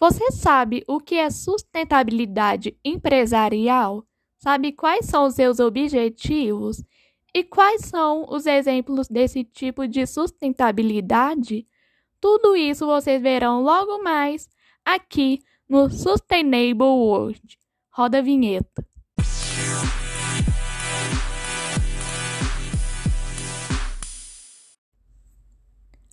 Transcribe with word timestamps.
Você 0.00 0.32
sabe 0.32 0.82
o 0.88 0.98
que 0.98 1.16
é 1.16 1.28
sustentabilidade 1.28 2.74
empresarial? 2.82 4.02
Sabe 4.38 4.72
quais 4.72 5.04
são 5.04 5.26
os 5.26 5.34
seus 5.34 5.60
objetivos? 5.60 6.82
E 7.34 7.44
quais 7.44 7.82
são 7.82 8.24
os 8.30 8.46
exemplos 8.46 9.08
desse 9.08 9.44
tipo 9.44 9.86
de 9.86 10.06
sustentabilidade? 10.06 11.66
Tudo 12.18 12.56
isso 12.56 12.86
vocês 12.86 13.20
verão 13.20 13.62
logo 13.62 14.02
mais 14.02 14.48
aqui 14.82 15.42
no 15.68 15.90
Sustainable 15.90 16.82
World. 16.86 17.58
Roda 17.90 18.20
a 18.20 18.22
vinheta. 18.22 18.89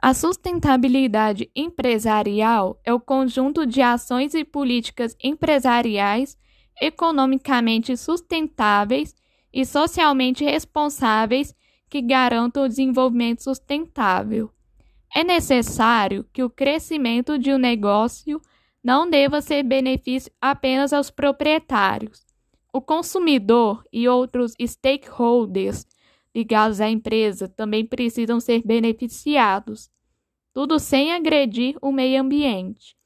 A 0.00 0.14
sustentabilidade 0.14 1.50
empresarial 1.56 2.80
é 2.84 2.94
o 2.94 3.00
conjunto 3.00 3.66
de 3.66 3.82
ações 3.82 4.32
e 4.32 4.44
políticas 4.44 5.16
empresariais 5.22 6.38
economicamente 6.80 7.96
sustentáveis 7.96 9.12
e 9.52 9.66
socialmente 9.66 10.44
responsáveis 10.44 11.52
que 11.90 12.00
garantam 12.00 12.64
o 12.64 12.68
desenvolvimento 12.68 13.42
sustentável. 13.42 14.50
É 15.12 15.24
necessário 15.24 16.24
que 16.32 16.44
o 16.44 16.50
crescimento 16.50 17.36
de 17.36 17.52
um 17.52 17.58
negócio 17.58 18.40
não 18.84 19.10
deva 19.10 19.40
ser 19.40 19.64
benefício 19.64 20.30
apenas 20.40 20.92
aos 20.92 21.10
proprietários. 21.10 22.24
O 22.72 22.80
consumidor 22.80 23.82
e 23.92 24.06
outros 24.06 24.52
stakeholders 24.60 25.84
ligados 26.34 26.80
à 26.80 26.88
empresa 26.88 27.48
também 27.48 27.84
precisam 27.84 28.38
ser 28.38 28.62
beneficiados, 28.64 29.90
tudo 30.58 30.80
sem 30.80 31.12
agredir 31.12 31.76
o 31.80 31.92
meio 31.92 32.20
ambiente. 32.20 32.96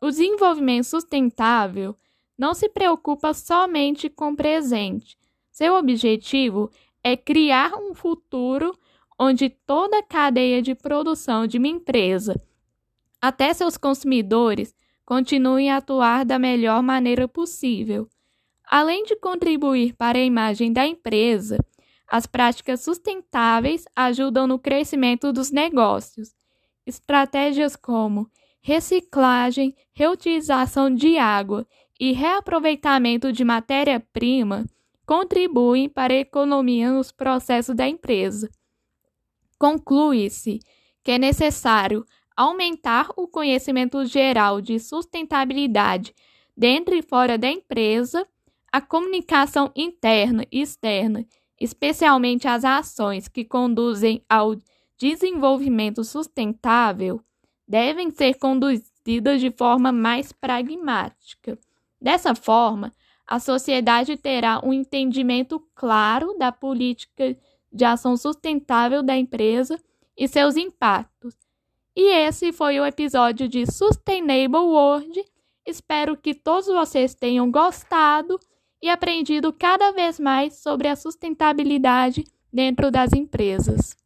O 0.00 0.08
desenvolvimento 0.08 0.82
sustentável 0.82 1.94
não 2.36 2.54
se 2.54 2.68
preocupa 2.68 3.32
somente 3.32 4.08
com 4.08 4.32
o 4.32 4.36
presente. 4.36 5.16
Seu 5.48 5.76
objetivo 5.76 6.68
é 7.00 7.16
criar 7.16 7.76
um 7.76 7.94
futuro 7.94 8.76
onde 9.16 9.48
toda 9.48 10.00
a 10.00 10.02
cadeia 10.02 10.60
de 10.60 10.74
produção 10.74 11.46
de 11.46 11.58
uma 11.58 11.68
empresa, 11.68 12.34
até 13.22 13.54
seus 13.54 13.76
consumidores, 13.76 14.74
continuem 15.06 15.70
a 15.70 15.76
atuar 15.76 16.24
da 16.24 16.36
melhor 16.36 16.82
maneira 16.82 17.28
possível. 17.28 18.08
Além 18.64 19.04
de 19.04 19.14
contribuir 19.14 19.94
para 19.94 20.18
a 20.18 20.24
imagem 20.24 20.72
da 20.72 20.84
empresa, 20.84 21.64
as 22.08 22.26
práticas 22.26 22.82
sustentáveis 22.82 23.84
ajudam 23.94 24.48
no 24.48 24.58
crescimento 24.58 25.32
dos 25.32 25.52
negócios. 25.52 26.36
Estratégias 26.88 27.76
como 27.76 28.30
reciclagem, 28.62 29.76
reutilização 29.92 30.88
de 30.88 31.18
água 31.18 31.66
e 32.00 32.12
reaproveitamento 32.12 33.30
de 33.30 33.44
matéria-prima 33.44 34.64
contribuem 35.04 35.86
para 35.86 36.14
a 36.14 36.18
economia 36.18 36.90
nos 36.90 37.12
processos 37.12 37.76
da 37.76 37.86
empresa. 37.86 38.48
Conclui-se 39.58 40.60
que 41.04 41.10
é 41.10 41.18
necessário 41.18 42.06
aumentar 42.34 43.10
o 43.18 43.28
conhecimento 43.28 44.06
geral 44.06 44.58
de 44.62 44.78
sustentabilidade 44.80 46.14
dentro 46.56 46.94
e 46.94 47.02
fora 47.02 47.36
da 47.36 47.50
empresa, 47.50 48.26
a 48.72 48.80
comunicação 48.80 49.70
interna 49.76 50.42
e 50.50 50.62
externa 50.62 51.26
especialmente 51.60 52.46
as 52.46 52.64
ações 52.64 53.28
que 53.28 53.44
conduzem 53.44 54.22
ao 54.28 54.54
desenvolvimento 54.98 56.02
sustentável, 56.02 57.20
devem 57.66 58.10
ser 58.10 58.34
conduzidas 58.34 59.40
de 59.40 59.50
forma 59.50 59.92
mais 59.92 60.32
pragmática. 60.32 61.58
Dessa 62.00 62.34
forma, 62.34 62.92
a 63.26 63.38
sociedade 63.38 64.16
terá 64.16 64.60
um 64.64 64.72
entendimento 64.72 65.60
claro 65.74 66.36
da 66.38 66.50
política 66.50 67.36
de 67.72 67.84
ação 67.84 68.16
sustentável 68.16 69.02
da 69.02 69.16
empresa 69.16 69.78
e 70.16 70.26
seus 70.26 70.56
impactos. 70.56 71.34
E 71.94 72.14
esse 72.14 72.52
foi 72.52 72.80
o 72.80 72.86
episódio 72.86 73.48
de 73.48 73.66
Sustainable 73.66 74.60
World. 74.60 75.22
Espero 75.66 76.16
que 76.16 76.34
todos 76.34 76.66
vocês 76.66 77.14
tenham 77.14 77.50
gostado 77.50 78.38
e 78.80 78.88
aprendido 78.88 79.52
cada 79.52 79.92
vez 79.92 80.18
mais 80.18 80.54
sobre 80.62 80.88
a 80.88 80.96
sustentabilidade 80.96 82.24
dentro 82.52 82.90
das 82.90 83.12
empresas. 83.12 83.96